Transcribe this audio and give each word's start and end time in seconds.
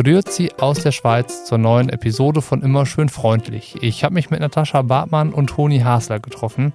Grüezi 0.00 0.52
aus 0.60 0.84
der 0.84 0.92
Schweiz 0.92 1.44
zur 1.44 1.58
neuen 1.58 1.88
Episode 1.88 2.40
von 2.40 2.62
Immer 2.62 2.86
schön 2.86 3.08
freundlich. 3.08 3.74
Ich 3.80 4.04
habe 4.04 4.14
mich 4.14 4.30
mit 4.30 4.38
Natascha 4.38 4.82
Bartmann 4.82 5.32
und 5.32 5.48
Toni 5.48 5.80
Hasler 5.80 6.20
getroffen. 6.20 6.72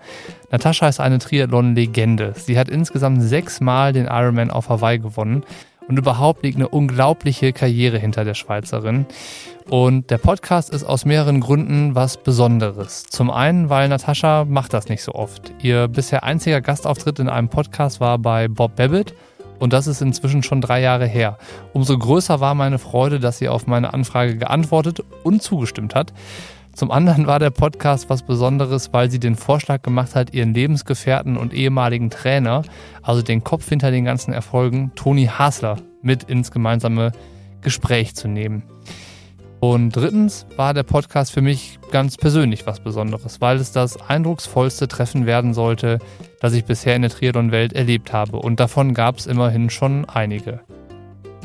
Natascha 0.51 0.89
ist 0.89 0.99
eine 0.99 1.19
Triathlon-Legende. 1.19 2.33
Sie 2.35 2.59
hat 2.59 2.67
insgesamt 2.67 3.21
sechsmal 3.21 3.93
den 3.93 4.07
Ironman 4.07 4.51
auf 4.51 4.67
Hawaii 4.67 4.99
gewonnen 4.99 5.45
und 5.87 5.97
überhaupt 5.97 6.43
liegt 6.43 6.57
eine 6.57 6.67
unglaubliche 6.67 7.53
Karriere 7.53 7.97
hinter 7.97 8.25
der 8.25 8.33
Schweizerin. 8.33 9.05
Und 9.69 10.09
der 10.09 10.17
Podcast 10.17 10.69
ist 10.71 10.83
aus 10.83 11.05
mehreren 11.05 11.39
Gründen 11.39 11.95
was 11.95 12.17
Besonderes. 12.17 13.03
Zum 13.03 13.31
einen, 13.31 13.69
weil 13.69 13.87
Natascha 13.87 14.43
macht 14.43 14.73
das 14.73 14.89
nicht 14.89 15.01
so 15.01 15.13
oft. 15.13 15.53
Ihr 15.61 15.87
bisher 15.87 16.25
einziger 16.25 16.59
Gastauftritt 16.59 17.19
in 17.19 17.29
einem 17.29 17.47
Podcast 17.47 18.01
war 18.01 18.17
bei 18.19 18.49
Bob 18.49 18.75
Babbitt 18.75 19.13
und 19.63 19.71
das 19.71 19.87
ist 19.87 20.01
inzwischen 20.01 20.43
schon 20.43 20.59
drei 20.59 20.81
Jahre 20.81 21.07
her. 21.07 21.37
Umso 21.71 21.97
größer 21.97 22.41
war 22.41 22.53
meine 22.53 22.79
Freude, 22.79 23.21
dass 23.21 23.37
sie 23.37 23.47
auf 23.47 23.65
meine 23.65 23.93
Anfrage 23.93 24.35
geantwortet 24.35 25.01
und 25.23 25.41
zugestimmt 25.41 25.95
hat. 25.95 26.11
Zum 26.73 26.91
anderen 26.91 27.27
war 27.27 27.39
der 27.39 27.49
Podcast 27.49 28.09
was 28.09 28.23
Besonderes, 28.23 28.91
weil 28.91 29.09
sie 29.09 29.21
den 29.21 29.37
Vorschlag 29.37 29.81
gemacht 29.81 30.15
hat, 30.15 30.33
ihren 30.33 30.53
Lebensgefährten 30.53 31.37
und 31.37 31.53
ehemaligen 31.53 32.09
Trainer, 32.09 32.63
also 33.01 33.21
den 33.21 33.45
Kopf 33.45 33.69
hinter 33.69 33.89
den 33.89 34.03
ganzen 34.03 34.33
Erfolgen, 34.33 34.91
Toni 34.95 35.27
Hasler, 35.27 35.77
mit 36.01 36.23
ins 36.23 36.51
gemeinsame 36.51 37.13
Gespräch 37.61 38.15
zu 38.15 38.27
nehmen. 38.27 38.63
Und 39.63 39.95
drittens 39.95 40.45
war 40.57 40.73
der 40.73 40.83
Podcast 40.83 41.31
für 41.31 41.39
mich 41.39 41.79
ganz 41.89 42.17
persönlich 42.17 42.67
was 42.67 42.81
Besonderes, 42.81 43.39
weil 43.39 43.55
es 43.55 43.71
das 43.71 43.95
eindrucksvollste 43.95 44.89
Treffen 44.89 45.25
werden 45.25 45.53
sollte, 45.53 45.99
das 46.41 46.51
ich 46.51 46.65
bisher 46.65 46.97
in 46.97 47.01
der 47.01 47.11
Triathlon-Welt 47.11 47.71
erlebt 47.71 48.11
habe. 48.11 48.39
Und 48.39 48.59
davon 48.59 48.93
gab 48.93 49.19
es 49.19 49.25
immerhin 49.25 49.69
schon 49.69 50.03
einige. 50.03 50.59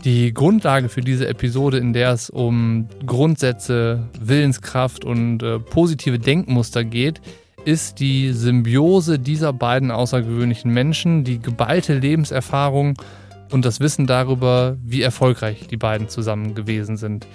Die 0.02 0.34
Grundlage 0.34 0.88
für 0.88 1.00
diese 1.00 1.28
Episode, 1.28 1.78
in 1.78 1.92
der 1.92 2.11
es 2.11 2.28
um 2.28 2.89
Grundsätze, 3.06 4.08
Willenskraft 4.19 5.05
und 5.05 5.44
äh, 5.44 5.61
positive 5.61 6.19
Denkmuster 6.19 6.83
geht, 6.83 7.20
ist 7.64 8.00
die 8.00 8.33
Symbiose 8.33 9.20
dieser 9.20 9.52
beiden 9.52 9.92
außergewöhnlichen 9.92 10.72
Menschen, 10.72 11.22
die 11.22 11.39
geballte 11.39 11.96
Lebenserfahrung 11.96 12.94
und 13.52 13.64
das 13.64 13.78
Wissen 13.78 14.08
darüber, 14.08 14.77
wie 14.83 15.02
erfolgreich 15.02 15.69
die 15.69 15.77
beiden 15.77 16.08
zusammen 16.08 16.56
gewesen 16.56 16.96
sind. 16.96 17.28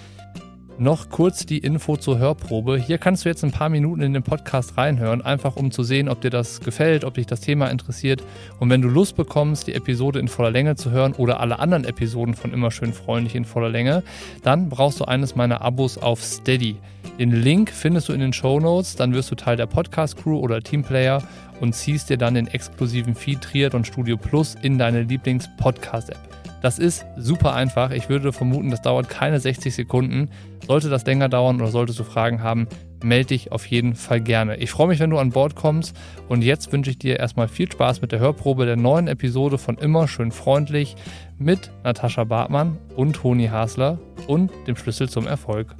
Noch 0.83 1.09
kurz 1.09 1.45
die 1.45 1.59
Info 1.59 1.95
zur 1.95 2.19
Hörprobe. 2.19 2.77
Hier 2.77 2.97
kannst 2.97 3.23
du 3.23 3.29
jetzt 3.29 3.41
ein 3.45 3.53
paar 3.53 3.69
Minuten 3.69 4.01
in 4.01 4.11
den 4.11 4.21
Podcast 4.21 4.77
reinhören, 4.77 5.21
einfach 5.21 5.55
um 5.55 5.71
zu 5.71 5.81
sehen, 5.81 6.09
ob 6.09 6.19
dir 6.19 6.29
das 6.29 6.59
gefällt, 6.59 7.05
ob 7.05 7.13
dich 7.13 7.25
das 7.25 7.39
Thema 7.39 7.67
interessiert. 7.67 8.21
Und 8.59 8.69
wenn 8.69 8.81
du 8.81 8.89
Lust 8.89 9.15
bekommst, 9.15 9.67
die 9.67 9.75
Episode 9.75 10.19
in 10.19 10.27
voller 10.27 10.51
Länge 10.51 10.75
zu 10.75 10.91
hören 10.91 11.13
oder 11.13 11.39
alle 11.39 11.59
anderen 11.59 11.85
Episoden 11.85 12.33
von 12.33 12.51
Immer 12.51 12.69
schön 12.69 12.91
freundlich 12.91 13.33
in 13.33 13.45
voller 13.45 13.69
Länge, 13.69 14.03
dann 14.43 14.67
brauchst 14.67 14.99
du 14.99 15.05
eines 15.05 15.37
meiner 15.37 15.61
Abos 15.61 15.97
auf 15.97 16.21
Steady. 16.21 16.75
Den 17.17 17.31
Link 17.31 17.69
findest 17.69 18.09
du 18.09 18.13
in 18.13 18.19
den 18.19 18.33
Show 18.33 18.59
Notes, 18.59 18.97
dann 18.97 19.13
wirst 19.13 19.31
du 19.31 19.35
Teil 19.35 19.55
der 19.55 19.67
Podcast-Crew 19.67 20.37
oder 20.37 20.59
Teamplayer 20.59 21.23
und 21.61 21.73
ziehst 21.73 22.09
dir 22.09 22.17
dann 22.17 22.33
den 22.33 22.47
exklusiven 22.47 23.15
Feed 23.15 23.39
Triathlon 23.39 23.85
Studio 23.85 24.17
Plus 24.17 24.57
in 24.61 24.77
deine 24.77 25.03
Lieblings-Podcast-App. 25.03 26.42
Das 26.63 26.79
ist 26.79 27.05
super 27.17 27.53
einfach. 27.55 27.91
Ich 27.91 28.07
würde 28.07 28.31
vermuten, 28.31 28.71
das 28.71 28.81
dauert 28.81 29.09
keine 29.09 29.37
60 29.37 29.75
Sekunden. 29.75 30.29
Sollte 30.65 30.89
das 30.89 31.05
länger 31.05 31.27
dauern 31.27 31.59
oder 31.59 31.69
solltest 31.69 31.99
du 31.99 32.05
Fragen 32.05 32.41
haben, 32.41 32.69
melde 33.03 33.27
dich 33.27 33.51
auf 33.51 33.65
jeden 33.65 33.95
Fall 33.95 34.21
gerne. 34.21 34.55
Ich 34.55 34.71
freue 34.71 34.87
mich, 34.87 34.99
wenn 35.01 35.09
du 35.09 35.17
an 35.17 35.31
Bord 35.31 35.55
kommst. 35.55 35.93
Und 36.29 36.41
jetzt 36.41 36.71
wünsche 36.71 36.89
ich 36.89 36.97
dir 36.97 37.19
erstmal 37.19 37.49
viel 37.49 37.69
Spaß 37.69 37.99
mit 37.99 38.13
der 38.13 38.19
Hörprobe 38.19 38.65
der 38.65 38.77
neuen 38.77 39.09
Episode 39.09 39.57
von 39.57 39.77
Immer 39.77 40.07
schön 40.07 40.31
freundlich 40.31 40.95
mit 41.37 41.69
Natascha 41.83 42.23
Bartmann 42.23 42.77
und 42.95 43.17
Toni 43.17 43.47
Hasler 43.47 43.99
und 44.27 44.49
dem 44.65 44.77
Schlüssel 44.77 45.09
zum 45.09 45.27
Erfolg. 45.27 45.75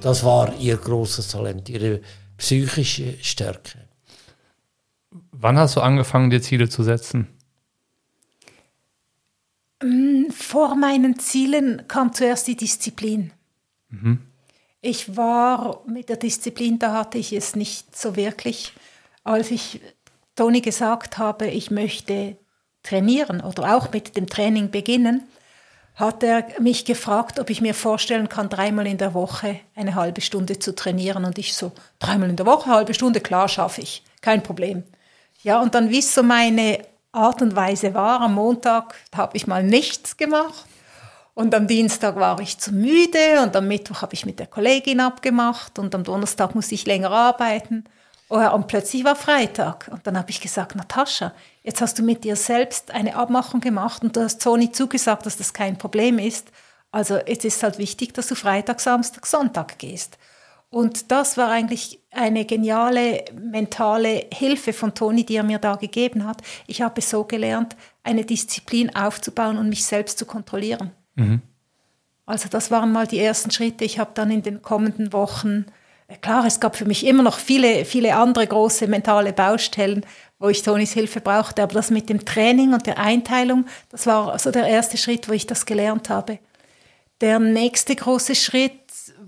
Das 0.00 0.24
war 0.24 0.52
ihr 0.58 0.76
großes 0.76 1.28
Talent, 1.28 1.68
ihre 1.68 2.00
psychische 2.38 3.14
Stärke. 3.22 3.78
Wann 5.30 5.56
hast 5.56 5.76
du 5.76 5.80
angefangen, 5.80 6.30
dir 6.30 6.42
Ziele 6.42 6.68
zu 6.68 6.82
setzen? 6.82 7.28
Vor 10.54 10.76
meinen 10.76 11.18
Zielen 11.18 11.82
kam 11.88 12.12
zuerst 12.12 12.46
die 12.46 12.54
Disziplin. 12.54 13.32
Mhm. 13.88 14.20
Ich 14.80 15.16
war 15.16 15.82
mit 15.84 16.08
der 16.08 16.16
Disziplin, 16.16 16.78
da 16.78 16.92
hatte 16.92 17.18
ich 17.18 17.32
es 17.32 17.56
nicht 17.56 17.98
so 17.98 18.14
wirklich. 18.14 18.72
Als 19.24 19.50
ich 19.50 19.80
Toni 20.36 20.60
gesagt 20.60 21.18
habe, 21.18 21.48
ich 21.48 21.72
möchte 21.72 22.36
trainieren 22.84 23.40
oder 23.40 23.76
auch 23.76 23.90
mit 23.90 24.16
dem 24.16 24.28
Training 24.28 24.70
beginnen, 24.70 25.24
hat 25.96 26.22
er 26.22 26.46
mich 26.60 26.84
gefragt, 26.84 27.40
ob 27.40 27.50
ich 27.50 27.60
mir 27.60 27.74
vorstellen 27.74 28.28
kann, 28.28 28.48
dreimal 28.48 28.86
in 28.86 28.98
der 28.98 29.12
Woche 29.12 29.58
eine 29.74 29.96
halbe 29.96 30.20
Stunde 30.20 30.60
zu 30.60 30.72
trainieren. 30.72 31.24
Und 31.24 31.36
ich 31.36 31.56
so, 31.56 31.72
dreimal 31.98 32.30
in 32.30 32.36
der 32.36 32.46
Woche, 32.46 32.70
halbe 32.70 32.94
Stunde, 32.94 33.20
klar 33.20 33.48
schaffe 33.48 33.80
ich, 33.80 34.04
kein 34.20 34.44
Problem. 34.44 34.84
Ja, 35.42 35.60
und 35.60 35.74
dann, 35.74 35.90
wie 35.90 36.00
so 36.00 36.22
meine 36.22 36.78
Art 37.14 37.42
und 37.42 37.56
Weise 37.56 37.94
war. 37.94 38.20
Am 38.20 38.34
Montag 38.34 38.94
habe 39.14 39.36
ich 39.36 39.46
mal 39.46 39.62
nichts 39.62 40.16
gemacht 40.16 40.64
und 41.34 41.54
am 41.54 41.66
Dienstag 41.66 42.16
war 42.16 42.38
ich 42.40 42.58
zu 42.58 42.72
müde 42.72 43.42
und 43.42 43.54
am 43.56 43.68
Mittwoch 43.68 44.02
habe 44.02 44.14
ich 44.14 44.24
mit 44.24 44.38
der 44.38 44.46
Kollegin 44.46 45.00
abgemacht 45.00 45.78
und 45.78 45.94
am 45.94 46.04
Donnerstag 46.04 46.54
musste 46.54 46.74
ich 46.74 46.86
länger 46.86 47.10
arbeiten. 47.10 47.84
Oh 48.30 48.38
und 48.38 48.68
plötzlich 48.68 49.04
war 49.04 49.16
Freitag 49.16 49.88
und 49.92 50.06
dann 50.06 50.16
habe 50.16 50.30
ich 50.30 50.40
gesagt, 50.40 50.76
Natascha, 50.76 51.32
jetzt 51.62 51.80
hast 51.80 51.98
du 51.98 52.02
mit 52.02 52.24
dir 52.24 52.36
selbst 52.36 52.90
eine 52.90 53.16
Abmachung 53.16 53.60
gemacht 53.60 54.02
und 54.02 54.16
du 54.16 54.22
hast 54.22 54.40
Sony 54.40 54.72
zugesagt, 54.72 55.26
dass 55.26 55.36
das 55.36 55.52
kein 55.52 55.76
Problem 55.76 56.18
ist. 56.18 56.48
Also 56.90 57.18
jetzt 57.26 57.44
ist 57.44 57.62
halt 57.62 57.78
wichtig, 57.78 58.14
dass 58.14 58.28
du 58.28 58.34
Freitag, 58.34 58.80
Samstag, 58.80 59.26
Sonntag 59.26 59.78
gehst. 59.78 60.16
Und 60.74 61.12
das 61.12 61.36
war 61.36 61.50
eigentlich 61.50 62.00
eine 62.10 62.44
geniale 62.44 63.26
mentale 63.32 64.26
Hilfe 64.34 64.72
von 64.72 64.92
Toni, 64.92 65.24
die 65.24 65.36
er 65.36 65.44
mir 65.44 65.60
da 65.60 65.76
gegeben 65.76 66.26
hat. 66.26 66.42
Ich 66.66 66.82
habe 66.82 67.00
so 67.00 67.22
gelernt, 67.22 67.76
eine 68.02 68.24
Disziplin 68.24 68.92
aufzubauen 68.96 69.56
und 69.56 69.68
mich 69.68 69.84
selbst 69.84 70.18
zu 70.18 70.26
kontrollieren. 70.26 70.90
Mhm. 71.14 71.42
Also 72.26 72.48
das 72.48 72.72
waren 72.72 72.90
mal 72.90 73.06
die 73.06 73.20
ersten 73.20 73.52
Schritte. 73.52 73.84
Ich 73.84 74.00
habe 74.00 74.10
dann 74.14 74.32
in 74.32 74.42
den 74.42 74.62
kommenden 74.62 75.12
Wochen, 75.12 75.66
äh, 76.08 76.16
klar, 76.16 76.44
es 76.44 76.58
gab 76.58 76.74
für 76.74 76.86
mich 76.86 77.06
immer 77.06 77.22
noch 77.22 77.38
viele, 77.38 77.84
viele 77.84 78.16
andere 78.16 78.44
große 78.44 78.88
mentale 78.88 79.32
Baustellen, 79.32 80.04
wo 80.40 80.48
ich 80.48 80.64
Tonis 80.64 80.92
Hilfe 80.92 81.20
brauchte, 81.20 81.62
aber 81.62 81.74
das 81.74 81.92
mit 81.92 82.08
dem 82.08 82.24
Training 82.24 82.74
und 82.74 82.84
der 82.88 82.98
Einteilung, 82.98 83.66
das 83.90 84.08
war 84.08 84.36
so 84.40 84.50
der 84.50 84.66
erste 84.66 84.96
Schritt, 84.96 85.28
wo 85.28 85.34
ich 85.34 85.46
das 85.46 85.66
gelernt 85.66 86.10
habe. 86.10 86.40
Der 87.20 87.38
nächste 87.38 87.94
große 87.94 88.34
Schritt 88.34 88.80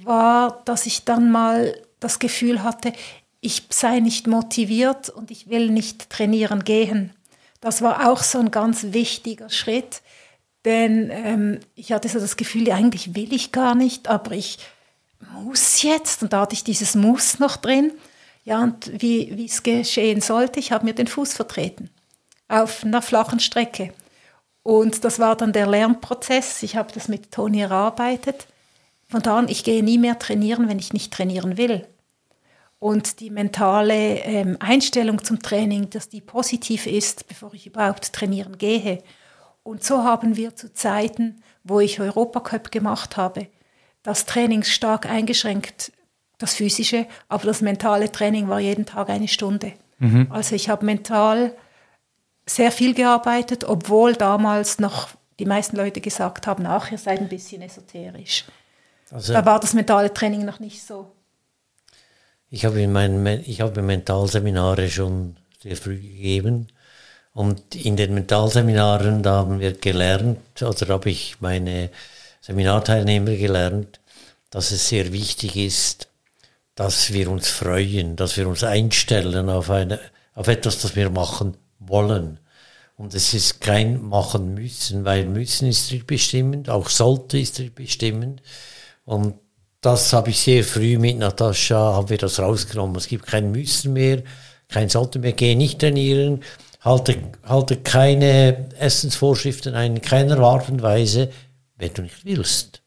war, 0.07 0.63
dass 0.65 0.87
ich 0.87 1.05
dann 1.05 1.31
mal 1.31 1.75
das 2.01 2.19
Gefühl 2.19 2.63
hatte, 2.63 2.93
ich 3.41 3.65
sei 3.71 4.01
nicht 4.01 4.27
motiviert 4.27 5.09
und 5.09 5.31
ich 5.31 5.49
will 5.49 5.71
nicht 5.71 6.11
trainieren 6.11 6.65
gehen. 6.65 7.13
Das 7.61 7.83
war 7.83 8.09
auch 8.09 8.23
so 8.23 8.39
ein 8.39 8.51
ganz 8.51 8.93
wichtiger 8.93 9.51
Schritt, 9.51 10.03
denn 10.65 11.11
ähm, 11.13 11.61
ich 11.75 11.93
hatte 11.93 12.09
so 12.09 12.19
das 12.19 12.37
Gefühl, 12.37 12.71
eigentlich 12.73 13.15
will 13.15 13.33
ich 13.33 13.53
gar 13.53 13.75
nicht, 13.75 14.09
aber 14.09 14.33
ich 14.33 14.59
muss 15.33 15.83
jetzt. 15.83 16.23
Und 16.23 16.33
da 16.33 16.43
hatte 16.43 16.55
ich 16.55 16.65
dieses 16.65 16.95
Muss 16.95 17.39
noch 17.39 17.57
drin. 17.57 17.93
Ja, 18.45 18.63
und 18.63 18.91
wie, 19.01 19.45
es 19.45 19.63
geschehen 19.63 20.21
sollte, 20.21 20.61
ich 20.61 20.73
habe 20.73 20.85
mir 20.85 20.95
den 20.95 21.07
Fuß 21.07 21.35
vertreten 21.35 21.91
auf 22.49 22.85
einer 22.85 23.03
flachen 23.03 23.41
Strecke. 23.41 23.93
Und 24.63 25.05
das 25.05 25.19
war 25.19 25.37
dann 25.37 25.53
der 25.53 25.67
Lernprozess. 25.67 26.63
Ich 26.63 26.77
habe 26.77 26.93
das 26.93 27.09
mit 27.09 27.33
Toni 27.33 27.61
erarbeitet. 27.61 28.47
Von 29.09 29.23
da 29.23 29.39
an, 29.39 29.49
ich 29.49 29.65
gehe 29.65 29.83
nie 29.83 29.99
mehr 29.99 30.19
trainieren, 30.19 30.69
wenn 30.69 30.79
ich 30.79 30.93
nicht 30.93 31.13
trainieren 31.13 31.57
will. 31.57 31.87
Und 32.79 33.21
die 33.21 33.31
mentale 33.31 34.19
ähm, 34.21 34.57
Einstellung 34.61 35.25
zum 35.25 35.41
Training, 35.41 35.91
dass 35.91 36.09
die 36.09 36.21
positiv 36.21 36.87
ist, 36.87 37.27
bevor 37.29 37.55
ich 37.55 37.67
überhaupt 37.67 38.13
trainieren 38.13 38.59
gehe. 38.59 39.03
Und 39.63 39.83
so 39.83 40.05
haben 40.05 40.37
wir 40.37 40.55
zu 40.55 40.73
Zeiten, 40.73 41.43
wo 41.65 41.81
ich 41.81 42.01
Europacup 42.01 42.71
gemacht 42.71 43.17
habe, 43.17 43.49
das 44.03 44.27
Training 44.27 44.63
stark 44.63 45.07
eingeschränkt, 45.07 45.93
das 46.39 46.55
physische, 46.55 47.07
aber 47.29 47.47
das 47.47 47.63
mentale 47.63 48.13
Training 48.13 48.49
war 48.49 48.61
jeden 48.61 48.87
Tag 48.87 49.09
eine 49.09 49.27
Stunde. 49.27 49.73
Mhm. 49.99 50.29
Also 50.31 50.55
ich 50.55 50.69
habe 50.69 50.85
mental 50.85 51.53
sehr 52.47 52.71
viel 52.71 52.95
gearbeitet, 52.95 53.65
obwohl 53.65 54.15
damals 54.15 54.79
noch 54.79 55.09
die 55.39 55.47
meisten 55.47 55.77
Leute 55.77 56.01
gesagt 56.01 56.47
haben, 56.47 56.67
ach, 56.67 56.93
ihr 56.93 56.99
seid 56.99 57.21
ein 57.21 57.29
bisschen 57.29 57.63
esoterisch. 57.63 58.45
Also, 59.11 59.33
da 59.33 59.45
war 59.45 59.61
das 59.61 59.75
mentale 59.75 60.13
Training 60.13 60.45
noch 60.45 60.59
nicht 60.59 60.83
so. 60.83 61.13
Ich 62.51 62.65
habe 62.65 62.81
in 62.81 62.93
meinen, 62.93 63.27
ich 63.45 63.61
habe 63.61 63.83
Mentalseminare 63.83 64.89
schon 64.91 65.37
sehr 65.63 65.77
früh 65.77 65.97
gegeben. 65.97 66.69
Und 67.33 67.75
in 67.75 67.97
den 67.97 68.15
Mentalseminaren, 68.15 69.23
da 69.23 69.33
haben 69.37 69.61
wir 69.61 69.73
gelernt, 69.73 70.63
oder 70.63 70.89
habe 70.89 71.11
ich 71.11 71.37
meine 71.41 71.91
Seminarteilnehmer 72.41 73.37
gelernt, 73.37 74.01
dass 74.51 74.71
es 74.71 74.89
sehr 74.89 75.13
wichtig 75.13 75.57
ist, 75.57 76.09
dass 76.77 77.13
wir 77.13 77.31
uns 77.31 77.49
freuen, 77.49 78.17
dass 78.17 78.37
wir 78.37 78.49
uns 78.49 78.65
einstellen 78.65 79.51
auf, 79.51 79.71
eine, 79.71 80.01
auf 80.35 80.49
etwas, 80.49 80.81
das 80.81 80.97
wir 80.97 81.11
machen 81.11 81.57
wollen. 81.79 82.39
Und 82.97 83.15
es 83.15 83.35
ist 83.35 83.61
kein 83.61 84.01
machen 84.03 84.55
müssen, 84.55 85.05
weil 85.05 85.27
müssen 85.27 85.69
ist 85.69 86.07
bestimmend, 86.07 86.71
auch 86.71 86.89
sollte 86.89 87.39
ist 87.39 87.75
bestimmend. 87.75 88.41
Und 89.07 89.35
das 89.81 90.13
habe 90.13 90.31
ich 90.31 90.39
sehr 90.39 90.65
früh 90.65 90.99
mit 90.99 91.17
Natascha, 91.19 91.95
haben 91.95 92.11
wir 92.11 92.19
das 92.19 92.39
rausgenommen. 92.39 92.97
Es 92.97 93.09
gibt 93.09 93.27
kein 93.27 93.53
Müssen 93.53 93.95
mehr, 93.95 94.23
kein 94.69 94.89
sollte 94.89 95.21
mehr, 95.21 95.33
geh 95.33 95.55
nicht 95.55 95.79
trainieren, 95.79 96.43
halte, 96.81 97.17
halte 97.45 97.77
keine 97.77 98.69
Essensvorschriften 98.79 99.75
ein, 99.75 99.97
in 99.97 100.03
keiner 100.03 100.39
Art 100.41 100.69
und 100.69 100.83
Weise, 100.83 101.31
wenn 101.77 101.95
du 101.95 102.03
nicht 102.03 102.25
willst. 102.25 102.83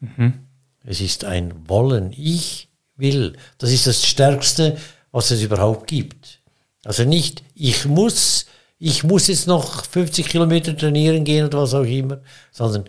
Mhm. 0.00 0.46
Es 0.84 1.00
ist 1.00 1.24
ein 1.24 1.68
Wollen. 1.68 2.12
Ich 2.12 2.68
will. 2.96 3.36
Das 3.58 3.70
ist 3.70 3.86
das 3.86 4.04
Stärkste, 4.04 4.76
was 5.12 5.30
es 5.30 5.42
überhaupt 5.42 5.86
gibt. 5.86 6.40
Also 6.84 7.04
nicht, 7.04 7.44
ich 7.54 7.84
muss, 7.84 8.46
ich 8.78 9.04
muss 9.04 9.28
jetzt 9.28 9.46
noch 9.46 9.84
50 9.84 10.28
Kilometer 10.28 10.76
trainieren 10.76 11.24
gehen 11.24 11.46
oder 11.46 11.62
was 11.62 11.74
auch 11.74 11.84
immer, 11.84 12.20
sondern 12.50 12.84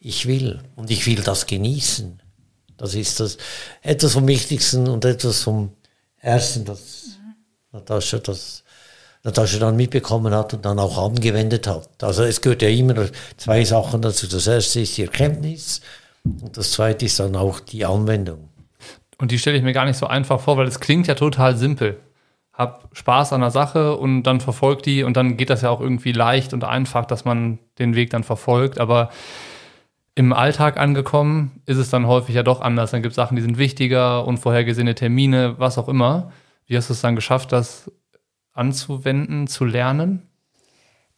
ich 0.00 0.26
will 0.26 0.60
und 0.76 0.90
ich 0.90 1.06
will 1.06 1.22
das 1.22 1.46
genießen. 1.46 2.20
Das 2.76 2.94
ist 2.94 3.20
das 3.20 3.36
etwas 3.82 4.14
vom 4.14 4.26
Wichtigsten 4.26 4.88
und 4.88 5.04
etwas 5.04 5.42
vom 5.42 5.72
Ersten, 6.18 6.64
das 6.64 7.18
mhm. 7.22 7.34
Natascha, 7.72 8.18
das 8.18 8.64
Natascha 9.22 9.58
dann 9.58 9.76
mitbekommen 9.76 10.34
hat 10.34 10.54
und 10.54 10.64
dann 10.64 10.78
auch 10.78 10.96
angewendet 10.96 11.66
hat. 11.66 12.02
Also 12.02 12.24
es 12.24 12.40
gehört 12.40 12.62
ja 12.62 12.70
immer 12.70 13.08
zwei 13.36 13.64
Sachen 13.64 14.00
dazu. 14.00 14.26
Das 14.26 14.46
erste 14.46 14.80
ist 14.80 14.96
die 14.96 15.02
Erkenntnis 15.02 15.82
und 16.24 16.56
das 16.56 16.72
zweite 16.72 17.04
ist 17.04 17.20
dann 17.20 17.36
auch 17.36 17.60
die 17.60 17.84
Anwendung. 17.84 18.48
Und 19.18 19.30
die 19.30 19.38
stelle 19.38 19.58
ich 19.58 19.62
mir 19.62 19.74
gar 19.74 19.84
nicht 19.84 19.98
so 19.98 20.06
einfach 20.06 20.40
vor, 20.40 20.56
weil 20.56 20.66
es 20.66 20.80
klingt 20.80 21.06
ja 21.06 21.14
total 21.14 21.58
simpel. 21.58 22.00
Hab 22.54 22.88
Spaß 22.92 23.34
an 23.34 23.42
der 23.42 23.50
Sache 23.50 23.96
und 23.96 24.22
dann 24.22 24.40
verfolgt 24.40 24.86
die 24.86 25.02
und 25.02 25.18
dann 25.18 25.36
geht 25.36 25.50
das 25.50 25.60
ja 25.60 25.68
auch 25.68 25.80
irgendwie 25.80 26.12
leicht 26.12 26.54
und 26.54 26.64
einfach, 26.64 27.04
dass 27.04 27.26
man 27.26 27.58
den 27.78 27.94
Weg 27.94 28.08
dann 28.10 28.24
verfolgt. 28.24 28.80
Aber 28.80 29.10
im 30.14 30.32
Alltag 30.32 30.76
angekommen 30.76 31.62
ist 31.66 31.78
es 31.78 31.90
dann 31.90 32.06
häufig 32.06 32.34
ja 32.34 32.42
doch 32.42 32.60
anders. 32.60 32.90
Dann 32.90 33.02
gibt 33.02 33.12
es 33.12 33.16
Sachen, 33.16 33.36
die 33.36 33.42
sind 33.42 33.58
wichtiger, 33.58 34.26
unvorhergesehene 34.26 34.94
Termine, 34.94 35.58
was 35.58 35.78
auch 35.78 35.88
immer. 35.88 36.32
Wie 36.66 36.76
hast 36.76 36.88
du 36.88 36.94
es 36.94 37.00
dann 37.00 37.16
geschafft, 37.16 37.52
das 37.52 37.90
anzuwenden, 38.52 39.46
zu 39.46 39.64
lernen? 39.64 40.28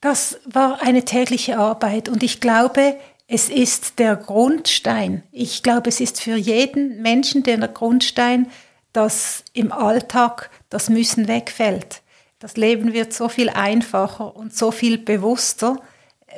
Das 0.00 0.40
war 0.50 0.82
eine 0.82 1.04
tägliche 1.04 1.58
Arbeit 1.58 2.08
und 2.08 2.22
ich 2.22 2.40
glaube, 2.40 2.96
es 3.28 3.48
ist 3.48 3.98
der 3.98 4.16
Grundstein. 4.16 5.22
Ich 5.30 5.62
glaube, 5.62 5.88
es 5.88 6.00
ist 6.00 6.20
für 6.20 6.36
jeden 6.36 7.00
Menschen 7.02 7.44
der 7.44 7.56
Grundstein, 7.68 8.50
dass 8.92 9.44
im 9.54 9.72
Alltag 9.72 10.50
das 10.68 10.90
Müssen 10.90 11.28
wegfällt. 11.28 12.02
Das 12.40 12.56
Leben 12.56 12.92
wird 12.92 13.12
so 13.12 13.28
viel 13.28 13.48
einfacher 13.48 14.36
und 14.36 14.54
so 14.54 14.70
viel 14.70 14.98
bewusster, 14.98 15.78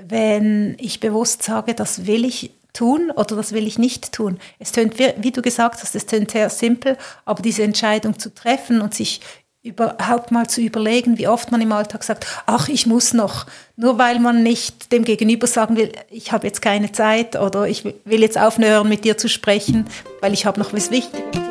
wenn 0.02 0.76
ich 0.79 1.00
bewusst 1.00 1.43
sage, 1.43 1.75
das 1.75 2.06
will 2.06 2.25
ich 2.25 2.50
tun 2.73 3.11
oder 3.11 3.37
das 3.37 3.52
will 3.52 3.67
ich 3.67 3.79
nicht 3.79 4.12
tun. 4.12 4.38
Es 4.58 4.73
tönt, 4.73 4.94
wie 4.99 5.31
du 5.31 5.43
gesagt 5.43 5.81
hast, 5.81 5.94
es 5.94 6.06
tönt 6.06 6.32
sehr 6.32 6.50
simpel, 6.50 6.99
aber 7.25 7.43
diese 7.43 7.62
Entscheidung 7.62 8.19
zu 8.19 8.35
treffen 8.35 8.81
und 8.81 8.94
sich 8.94 9.20
überhaupt 9.62 10.31
mal 10.31 10.46
zu 10.46 10.61
überlegen, 10.61 11.17
wie 11.17 11.26
oft 11.26 11.50
man 11.50 11.62
im 11.62 11.73
Alltag 11.73 12.05
sagt, 12.05 12.26
ach, 12.44 12.69
ich 12.69 12.87
muss 12.87 13.14
noch, 13.14 13.46
nur 13.76 13.96
weil 13.96 14.19
man 14.19 14.43
nicht 14.43 14.93
dem 14.93 15.05
Gegenüber 15.05 15.46
sagen 15.46 15.76
will, 15.76 15.91
ich 16.11 16.32
habe 16.32 16.46
jetzt 16.46 16.61
keine 16.61 16.93
Zeit 16.93 17.37
oder 17.37 17.67
ich 17.67 17.85
will 17.85 18.20
jetzt 18.20 18.37
aufhören, 18.37 18.88
mit 18.88 19.05
dir 19.05 19.17
zu 19.17 19.29
sprechen, 19.29 19.87
weil 20.20 20.35
ich 20.35 20.44
habe 20.44 20.61
noch 20.61 20.75
was 20.75 20.91
Wichtiges 20.91 21.44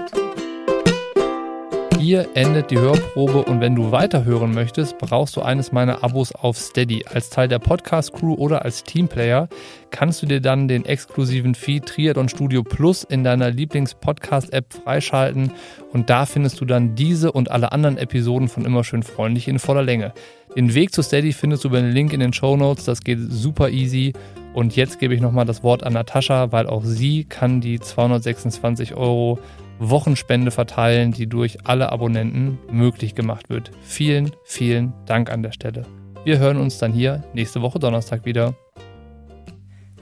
hier 2.03 2.27
endet 2.33 2.69
die 2.69 2.77
Hörprobe 2.77 3.43
und 3.43 3.61
wenn 3.61 3.75
du 3.75 3.93
weiterhören 3.93 4.53
möchtest, 4.53 4.97
brauchst 4.97 5.37
du 5.37 5.41
eines 5.41 5.71
meiner 5.71 6.03
Abos 6.03 6.33
auf 6.33 6.57
Steady. 6.57 7.05
Als 7.05 7.29
Teil 7.29 7.47
der 7.47 7.59
Podcast-Crew 7.59 8.33
oder 8.33 8.65
als 8.65 8.83
Teamplayer 8.83 9.47
kannst 9.89 10.21
du 10.21 10.25
dir 10.25 10.41
dann 10.41 10.67
den 10.67 10.83
exklusiven 10.83 11.55
Feed 11.55 11.85
Triathlon 11.85 12.27
Studio 12.27 12.61
Plus 12.61 13.05
in 13.05 13.23
deiner 13.23 13.51
Lieblings-Podcast-App 13.51 14.73
freischalten 14.83 15.53
und 15.93 16.09
da 16.09 16.25
findest 16.25 16.59
du 16.59 16.65
dann 16.65 16.95
diese 16.95 17.31
und 17.31 17.49
alle 17.49 17.71
anderen 17.71 17.97
Episoden 17.97 18.49
von 18.49 18.65
Immer 18.65 18.83
schön 18.83 19.03
freundlich 19.03 19.47
in 19.47 19.57
voller 19.57 19.83
Länge. 19.83 20.11
Den 20.57 20.73
Weg 20.73 20.93
zu 20.93 21.03
Steady 21.03 21.31
findest 21.31 21.63
du 21.63 21.69
über 21.69 21.79
den 21.79 21.91
Link 21.91 22.11
in 22.11 22.19
den 22.19 22.33
Show 22.33 22.57
Notes. 22.57 22.83
Das 22.83 22.99
geht 22.99 23.19
super 23.21 23.69
easy. 23.69 24.11
Und 24.53 24.75
jetzt 24.75 24.99
gebe 24.99 25.15
ich 25.15 25.21
nochmal 25.21 25.45
das 25.45 25.63
Wort 25.63 25.83
an 25.83 25.93
Natascha, 25.93 26.51
weil 26.51 26.67
auch 26.67 26.83
sie 26.83 27.23
kann 27.23 27.61
die 27.61 27.79
226 27.79 28.93
Euro 28.93 29.39
Wochenspende 29.89 30.51
verteilen, 30.51 31.11
die 31.11 31.27
durch 31.27 31.65
alle 31.65 31.91
Abonnenten 31.91 32.59
möglich 32.71 33.15
gemacht 33.15 33.49
wird. 33.49 33.71
Vielen, 33.83 34.31
vielen 34.43 34.93
Dank 35.05 35.31
an 35.31 35.43
der 35.43 35.51
Stelle. 35.51 35.83
Wir 36.23 36.39
hören 36.39 36.57
uns 36.57 36.77
dann 36.77 36.93
hier 36.93 37.23
nächste 37.33 37.61
Woche 37.61 37.79
Donnerstag 37.79 38.25
wieder. 38.25 38.53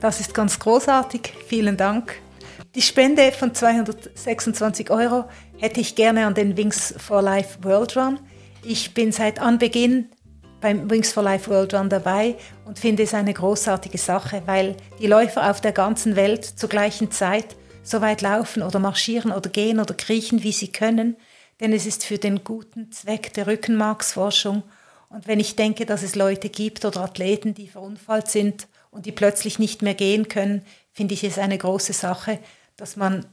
Das 0.00 0.20
ist 0.20 0.34
ganz 0.34 0.58
großartig. 0.58 1.32
Vielen 1.46 1.76
Dank. 1.76 2.16
Die 2.74 2.82
Spende 2.82 3.32
von 3.32 3.54
226 3.54 4.90
Euro 4.90 5.24
hätte 5.58 5.80
ich 5.80 5.94
gerne 5.94 6.26
an 6.26 6.34
den 6.34 6.56
Wings 6.56 6.94
for 6.96 7.20
Life 7.20 7.58
World 7.62 7.96
Run. 7.96 8.18
Ich 8.64 8.94
bin 8.94 9.12
seit 9.12 9.40
Anbeginn 9.40 10.06
beim 10.60 10.88
Wings 10.88 11.12
for 11.12 11.22
Life 11.22 11.50
World 11.50 11.74
Run 11.74 11.88
dabei 11.88 12.36
und 12.64 12.78
finde 12.78 13.02
es 13.02 13.12
eine 13.12 13.34
großartige 13.34 13.98
Sache, 13.98 14.42
weil 14.46 14.76
die 15.00 15.06
Läufer 15.06 15.50
auf 15.50 15.60
der 15.60 15.72
ganzen 15.72 16.16
Welt 16.16 16.44
zur 16.44 16.68
gleichen 16.68 17.10
Zeit 17.10 17.56
so 17.82 18.00
weit 18.00 18.22
laufen 18.22 18.62
oder 18.62 18.78
marschieren 18.78 19.32
oder 19.32 19.50
gehen 19.50 19.80
oder 19.80 19.94
kriechen, 19.94 20.42
wie 20.42 20.52
sie 20.52 20.68
können, 20.68 21.16
denn 21.60 21.72
es 21.72 21.86
ist 21.86 22.04
für 22.04 22.18
den 22.18 22.44
guten 22.44 22.90
Zweck 22.92 23.32
der 23.34 23.46
Rückenmarksforschung. 23.46 24.62
Und 25.08 25.26
wenn 25.26 25.40
ich 25.40 25.56
denke, 25.56 25.86
dass 25.86 26.02
es 26.02 26.14
Leute 26.14 26.48
gibt 26.48 26.84
oder 26.84 27.02
Athleten, 27.02 27.54
die 27.54 27.68
verunfallt 27.68 28.28
sind 28.28 28.66
und 28.90 29.06
die 29.06 29.12
plötzlich 29.12 29.58
nicht 29.58 29.82
mehr 29.82 29.94
gehen 29.94 30.28
können, 30.28 30.64
finde 30.92 31.14
ich 31.14 31.24
es 31.24 31.38
eine 31.38 31.58
große 31.58 31.92
Sache, 31.92 32.38
dass 32.76 32.96
man, 32.96 33.26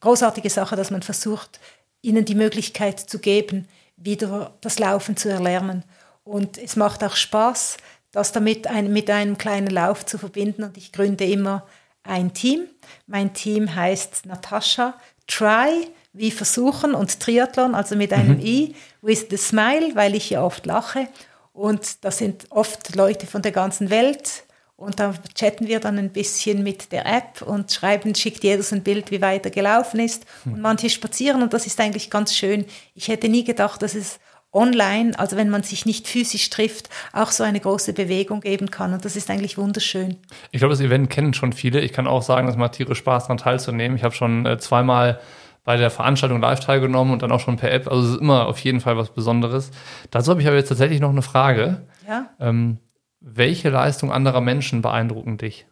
großartige 0.00 0.50
Sache, 0.50 0.76
dass 0.76 0.90
man 0.90 1.02
versucht, 1.02 1.60
ihnen 2.02 2.24
die 2.24 2.34
Möglichkeit 2.34 3.00
zu 3.00 3.18
geben, 3.18 3.68
wieder 3.96 4.54
das 4.60 4.78
Laufen 4.78 5.16
zu 5.16 5.28
erlernen. 5.28 5.84
Und 6.24 6.58
es 6.58 6.76
macht 6.76 7.02
auch 7.04 7.16
Spaß, 7.16 7.78
das 8.10 8.32
damit 8.32 8.66
ein, 8.66 8.92
mit 8.92 9.10
einem 9.10 9.38
kleinen 9.38 9.70
Lauf 9.70 10.04
zu 10.04 10.18
verbinden. 10.18 10.64
Und 10.64 10.76
ich 10.76 10.92
gründe 10.92 11.24
immer 11.24 11.66
ein 12.08 12.34
Team. 12.34 12.66
Mein 13.06 13.34
Team 13.34 13.74
heißt 13.74 14.26
Natascha 14.26 14.94
Try, 15.26 15.88
wie 16.12 16.30
versuchen 16.30 16.94
und 16.94 17.20
Triathlon, 17.20 17.74
also 17.74 17.96
mit 17.96 18.12
einem 18.12 18.38
mhm. 18.38 18.46
I, 18.46 18.74
with 19.02 19.26
the 19.30 19.36
smile, 19.36 19.94
weil 19.94 20.14
ich 20.14 20.30
ja 20.30 20.42
oft 20.42 20.66
lache. 20.66 21.08
Und 21.52 22.04
das 22.04 22.18
sind 22.18 22.46
oft 22.50 22.94
Leute 22.94 23.26
von 23.26 23.42
der 23.42 23.52
ganzen 23.52 23.90
Welt. 23.90 24.44
Und 24.76 25.00
da 25.00 25.14
chatten 25.34 25.68
wir 25.68 25.80
dann 25.80 25.98
ein 25.98 26.10
bisschen 26.10 26.62
mit 26.62 26.92
der 26.92 27.06
App 27.06 27.40
und 27.40 27.72
schreiben, 27.72 28.14
schickt 28.14 28.44
jeder 28.44 28.62
so 28.62 28.76
ein 28.76 28.82
Bild, 28.82 29.10
wie 29.10 29.22
weit 29.22 29.46
er 29.46 29.50
gelaufen 29.50 30.00
ist. 30.00 30.26
Mhm. 30.44 30.52
Und 30.52 30.60
manche 30.60 30.90
spazieren 30.90 31.42
und 31.42 31.54
das 31.54 31.66
ist 31.66 31.80
eigentlich 31.80 32.10
ganz 32.10 32.34
schön. 32.34 32.66
Ich 32.94 33.08
hätte 33.08 33.28
nie 33.28 33.42
gedacht, 33.42 33.80
dass 33.80 33.94
es 33.94 34.18
online, 34.56 35.16
also 35.18 35.36
wenn 35.36 35.50
man 35.50 35.62
sich 35.62 35.86
nicht 35.86 36.08
physisch 36.08 36.50
trifft, 36.50 36.88
auch 37.12 37.30
so 37.30 37.44
eine 37.44 37.60
große 37.60 37.92
Bewegung 37.92 38.40
geben 38.40 38.70
kann. 38.70 38.92
Und 38.92 39.04
das 39.04 39.14
ist 39.14 39.30
eigentlich 39.30 39.58
wunderschön. 39.58 40.16
Ich 40.50 40.58
glaube, 40.58 40.72
das 40.72 40.80
Event 40.80 41.10
kennen 41.10 41.34
schon 41.34 41.52
viele. 41.52 41.80
Ich 41.80 41.92
kann 41.92 42.06
auch 42.06 42.22
sagen, 42.22 42.48
es 42.48 42.56
macht 42.56 42.72
tierisch 42.72 42.98
Spaß, 42.98 43.24
daran 43.24 43.36
teilzunehmen. 43.36 43.96
Ich 43.96 44.02
habe 44.02 44.14
schon 44.14 44.46
äh, 44.46 44.58
zweimal 44.58 45.20
bei 45.64 45.76
der 45.76 45.90
Veranstaltung 45.90 46.40
live 46.40 46.60
teilgenommen 46.60 47.12
und 47.12 47.22
dann 47.22 47.32
auch 47.32 47.40
schon 47.40 47.56
per 47.56 47.70
App. 47.70 47.88
Also 47.88 48.06
es 48.06 48.14
ist 48.14 48.20
immer 48.20 48.46
auf 48.46 48.58
jeden 48.60 48.80
Fall 48.80 48.96
was 48.96 49.10
Besonderes. 49.10 49.70
Dazu 50.10 50.30
habe 50.30 50.40
ich 50.40 50.46
aber 50.46 50.56
jetzt 50.56 50.68
tatsächlich 50.68 51.00
noch 51.00 51.10
eine 51.10 51.22
Frage. 51.22 51.82
Ja. 52.08 52.30
Ähm, 52.40 52.78
welche 53.20 53.70
Leistung 53.70 54.12
anderer 54.12 54.40
Menschen 54.40 54.80
beeindrucken 54.80 55.36
dich? 55.36 55.66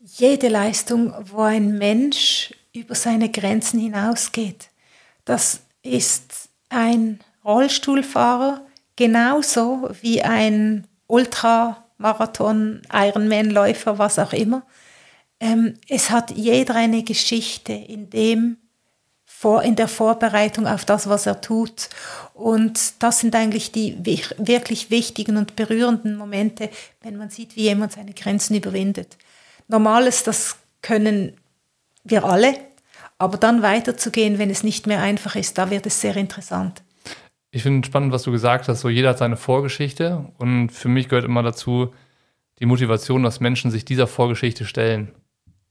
Jede 0.00 0.48
Leistung, 0.48 1.12
wo 1.24 1.42
ein 1.42 1.78
Mensch 1.78 2.54
über 2.72 2.94
seine 2.94 3.30
Grenzen 3.30 3.80
hinausgeht. 3.80 4.68
Das 5.24 5.65
ist 5.86 6.48
ein 6.68 7.20
Rollstuhlfahrer 7.44 8.60
genauso 8.96 9.90
wie 10.00 10.22
ein 10.22 10.86
Ultramarathon, 11.06 12.82
Ironman-Läufer, 12.92 13.98
was 13.98 14.18
auch 14.18 14.32
immer. 14.32 14.62
Ähm, 15.38 15.74
es 15.88 16.10
hat 16.10 16.30
jeder 16.30 16.74
eine 16.74 17.02
Geschichte 17.02 17.72
in 17.72 18.10
dem, 18.10 18.56
vor, 19.26 19.62
in 19.62 19.76
der 19.76 19.88
Vorbereitung 19.88 20.66
auf 20.66 20.86
das, 20.86 21.08
was 21.08 21.26
er 21.26 21.42
tut. 21.42 21.90
Und 22.32 23.02
das 23.02 23.20
sind 23.20 23.34
eigentlich 23.34 23.70
die 23.70 23.98
wirklich 24.38 24.90
wichtigen 24.90 25.36
und 25.36 25.56
berührenden 25.56 26.16
Momente, 26.16 26.70
wenn 27.02 27.16
man 27.16 27.28
sieht, 27.28 27.54
wie 27.54 27.64
jemand 27.64 27.92
seine 27.92 28.14
Grenzen 28.14 28.56
überwindet. 28.56 29.18
Normales, 29.68 30.22
das 30.22 30.56
können 30.80 31.36
wir 32.02 32.24
alle, 32.24 32.56
aber 33.18 33.38
dann 33.38 33.62
weiterzugehen, 33.62 34.38
wenn 34.38 34.50
es 34.50 34.62
nicht 34.62 34.86
mehr 34.86 35.00
einfach 35.00 35.36
ist, 35.36 35.58
da 35.58 35.70
wird 35.70 35.86
es 35.86 36.00
sehr 36.00 36.16
interessant. 36.16 36.82
Ich 37.50 37.62
finde 37.62 37.86
spannend, 37.86 38.12
was 38.12 38.24
du 38.24 38.32
gesagt 38.32 38.68
hast. 38.68 38.80
So 38.80 38.88
jeder 38.88 39.10
hat 39.10 39.18
seine 39.18 39.36
Vorgeschichte 39.36 40.26
und 40.38 40.70
für 40.70 40.88
mich 40.88 41.08
gehört 41.08 41.24
immer 41.24 41.42
dazu 41.42 41.94
die 42.58 42.66
Motivation, 42.66 43.22
dass 43.22 43.40
Menschen 43.40 43.70
sich 43.70 43.84
dieser 43.84 44.06
Vorgeschichte 44.06 44.64
stellen 44.64 45.14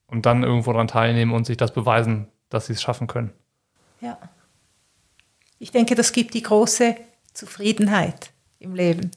und 0.07 0.25
dann 0.25 0.43
irgendwo 0.43 0.71
daran 0.71 0.87
teilnehmen 0.87 1.33
und 1.33 1.45
sich 1.45 1.57
das 1.57 1.73
beweisen, 1.73 2.27
dass 2.49 2.67
sie 2.67 2.73
es 2.73 2.81
schaffen 2.81 3.07
können. 3.07 3.31
Ja. 4.01 4.17
Ich 5.59 5.71
denke, 5.71 5.95
das 5.95 6.11
gibt 6.11 6.33
die 6.33 6.43
große 6.43 6.95
Zufriedenheit 7.33 8.31
im 8.59 8.75
Leben. 8.75 9.11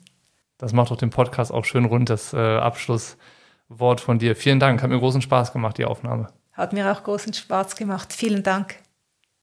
Das 0.56 0.72
macht 0.72 0.90
doch 0.90 0.96
den 0.96 1.10
Podcast 1.10 1.52
auch 1.52 1.64
schön 1.64 1.84
rund, 1.84 2.10
das 2.10 2.32
äh, 2.32 2.36
Abschlusswort 2.36 4.00
von 4.00 4.18
dir. 4.18 4.34
Vielen 4.34 4.60
Dank, 4.60 4.82
hat 4.82 4.90
mir 4.90 4.98
großen 4.98 5.22
Spaß 5.22 5.52
gemacht, 5.52 5.78
die 5.78 5.84
Aufnahme. 5.84 6.28
Hat 6.58 6.72
mir 6.72 6.90
auch 6.90 7.04
großen 7.04 7.32
Spaß 7.32 7.76
gemacht. 7.76 8.12
Vielen 8.12 8.42
Dank. 8.42 8.74